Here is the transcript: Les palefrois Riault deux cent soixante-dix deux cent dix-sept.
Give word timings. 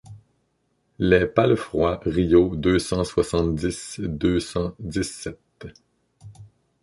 Les 0.97 1.27
palefrois 1.27 1.99
Riault 2.03 2.55
deux 2.55 2.79
cent 2.79 3.03
soixante-dix 3.03 3.99
deux 3.99 4.39
cent 4.39 4.73
dix-sept. 4.79 5.39